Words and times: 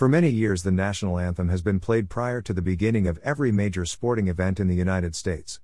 For 0.00 0.08
many 0.08 0.30
years, 0.30 0.62
the 0.62 0.70
national 0.70 1.18
anthem 1.18 1.50
has 1.50 1.60
been 1.60 1.78
played 1.78 2.08
prior 2.08 2.40
to 2.40 2.54
the 2.54 2.62
beginning 2.62 3.06
of 3.06 3.18
every 3.18 3.52
major 3.52 3.84
sporting 3.84 4.28
event 4.28 4.58
in 4.58 4.66
the 4.66 4.74
United 4.74 5.14
States. 5.14 5.60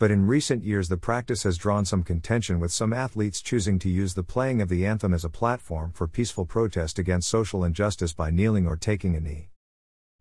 But 0.00 0.10
in 0.10 0.26
recent 0.26 0.64
years, 0.64 0.88
the 0.88 0.96
practice 0.96 1.44
has 1.44 1.56
drawn 1.56 1.84
some 1.84 2.02
contention 2.02 2.58
with 2.58 2.72
some 2.72 2.92
athletes 2.92 3.40
choosing 3.40 3.78
to 3.78 3.88
use 3.88 4.14
the 4.14 4.24
playing 4.24 4.60
of 4.60 4.68
the 4.68 4.84
anthem 4.84 5.14
as 5.14 5.24
a 5.24 5.30
platform 5.30 5.92
for 5.92 6.08
peaceful 6.08 6.46
protest 6.46 6.98
against 6.98 7.28
social 7.28 7.62
injustice 7.62 8.12
by 8.12 8.28
kneeling 8.28 8.66
or 8.66 8.76
taking 8.76 9.14
a 9.14 9.20
knee. 9.20 9.50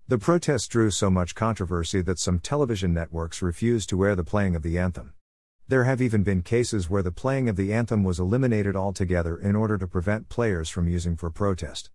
The 0.08 0.20
protests 0.20 0.68
drew 0.68 0.92
so 0.92 1.10
much 1.10 1.34
controversy 1.34 2.02
that 2.02 2.20
some 2.20 2.38
television 2.38 2.94
networks 2.94 3.42
refused 3.42 3.90
to 3.90 4.06
air 4.06 4.16
the 4.16 4.24
playing 4.24 4.56
of 4.56 4.62
the 4.62 4.78
anthem. 4.78 5.16
There 5.68 5.86
have 5.86 6.04
even 6.04 6.22
been 6.22 6.44
cases 6.44 6.88
where 6.88 7.02
the 7.02 7.12
playing 7.12 7.50
of 7.50 7.56
the 7.56 7.74
anthem 7.74 8.04
was 8.04 8.20
eliminated 8.20 8.76
altogether 8.76 9.36
in 9.36 9.56
order 9.56 9.80
to 9.80 9.88
prevent 9.88 10.30
players 10.30 10.70
from 10.70 10.88
using 10.88 11.18
for 11.18 11.32
protest. 11.32 11.90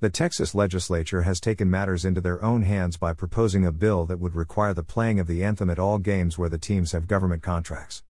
The 0.00 0.10
Texas 0.10 0.54
legislature 0.54 1.22
has 1.22 1.40
taken 1.40 1.68
matters 1.68 2.04
into 2.04 2.20
their 2.20 2.40
own 2.40 2.62
hands 2.62 2.96
by 2.96 3.12
proposing 3.12 3.66
a 3.66 3.72
bill 3.72 4.06
that 4.06 4.20
would 4.20 4.36
require 4.36 4.72
the 4.72 4.84
playing 4.84 5.18
of 5.18 5.26
the 5.26 5.42
anthem 5.42 5.68
at 5.68 5.80
all 5.80 5.98
games 5.98 6.38
where 6.38 6.48
the 6.48 6.56
teams 6.56 6.92
have 6.92 7.08
government 7.08 7.42
contracts. 7.42 8.04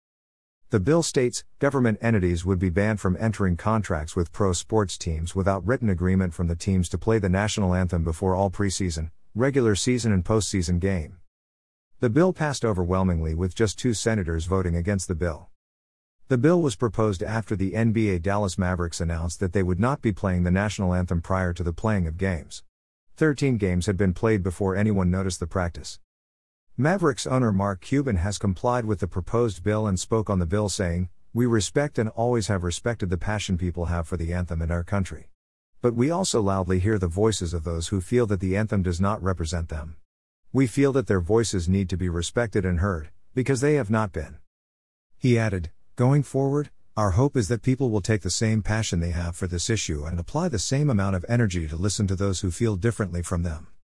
The 0.69 0.81
bill 0.81 1.03
states 1.03 1.45
government 1.61 1.99
entities 2.03 2.45
would 2.45 2.59
be 2.59 2.69
banned 2.69 3.01
from 3.01 3.17
entering 3.19 3.57
contracts 3.57 4.15
with 4.15 4.33
pro 4.33 4.53
sports 4.53 4.99
teams 4.99 5.35
without 5.35 5.67
written 5.67 5.89
agreement 5.89 6.35
from 6.35 6.47
the 6.47 6.55
teams 6.55 6.91
to 6.91 6.99
play 6.99 7.19
the 7.19 7.31
national 7.31 7.75
anthem 7.75 8.05
before 8.05 8.35
all 8.35 8.51
preseason, 8.51 9.11
regular 9.35 9.75
season, 9.75 10.13
and 10.13 10.27
postseason 10.27 10.81
game. 10.81 11.17
The 12.01 12.11
bill 12.11 12.35
passed 12.35 12.67
overwhelmingly 12.67 13.35
with 13.35 13.55
just 13.55 13.79
two 13.79 13.95
senators 13.95 14.45
voting 14.45 14.77
against 14.77 15.09
the 15.09 15.15
bill. 15.15 15.49
The 16.29 16.37
bill 16.37 16.61
was 16.61 16.77
proposed 16.77 17.23
after 17.23 17.57
the 17.57 17.73
NBA 17.73 18.21
Dallas 18.21 18.59
Mavericks 18.59 19.01
announced 19.01 19.41
that 19.41 19.55
they 19.55 19.63
would 19.63 19.81
not 19.81 20.03
be 20.03 20.13
playing 20.13 20.43
the 20.43 20.51
national 20.51 20.93
anthem 20.93 21.23
prior 21.23 21.55
to 21.55 21.63
the 21.63 21.73
playing 21.73 22.07
of 22.07 22.19
games. 22.19 22.63
13 23.17 23.57
games 23.57 23.87
had 23.87 23.97
been 23.97 24.13
played 24.13 24.43
before 24.43 24.77
anyone 24.77 25.11
noticed 25.11 25.41
the 25.41 25.47
practice. 25.47 26.01
Mavericks 26.77 27.27
owner 27.27 27.51
Mark 27.51 27.81
Cuban 27.81 28.17
has 28.17 28.37
complied 28.37 28.85
with 28.85 29.01
the 29.01 29.09
proposed 29.09 29.63
bill 29.63 29.87
and 29.87 29.99
spoke 29.99 30.29
on 30.29 30.39
the 30.39 30.45
bill 30.45 30.69
saying, 30.69 31.09
We 31.33 31.47
respect 31.47 31.99
and 31.99 32.11
always 32.11 32.49
have 32.49 32.63
respected 32.63 33.09
the 33.09 33.17
passion 33.17 33.57
people 33.57 33.87
have 33.87 34.07
for 34.07 34.19
the 34.19 34.35
anthem 34.35 34.61
in 34.61 34.71
our 34.71 34.85
country. 34.85 35.31
But 35.81 35.95
we 35.95 36.11
also 36.11 36.43
loudly 36.43 36.79
hear 36.79 36.99
the 36.99 37.09
voices 37.09 37.55
of 37.55 37.65
those 37.65 37.89
who 37.89 38.03
feel 38.03 38.27
that 38.27 38.41
the 38.41 38.55
anthem 38.55 38.83
does 38.83 39.01
not 39.01 39.23
represent 39.23 39.71
them. 39.71 39.97
We 40.53 40.67
feel 40.67 40.93
that 40.93 41.07
their 41.07 41.21
voices 41.21 41.71
need 41.71 41.89
to 41.89 41.97
be 41.97 42.11
respected 42.11 42.67
and 42.67 42.81
heard, 42.81 43.09
because 43.35 43.63
they 43.63 43.77
have 43.77 43.89
not 43.89 44.13
been. 44.13 44.37
He 45.17 45.39
added, 45.39 45.71
Going 45.99 46.23
forward, 46.23 46.71
our 46.97 47.11
hope 47.11 47.37
is 47.37 47.49
that 47.49 47.65
people 47.65 47.91
will 47.91 48.01
take 48.01 48.23
the 48.23 48.31
same 48.31 48.63
passion 48.63 49.01
they 49.01 49.11
have 49.11 49.35
for 49.35 49.49
this 49.49 49.69
issue 49.69 50.05
and 50.05 50.21
apply 50.21 50.49
the 50.49 50.57
same 50.61 50.91
amount 50.91 51.17
of 51.17 51.25
energy 51.29 51.67
to 51.67 51.75
listen 51.75 52.07
to 52.07 52.15
those 52.15 52.39
who 52.39 52.53
feel 52.53 52.77
differently 52.77 53.21
from 53.21 53.43
them. 53.43 53.69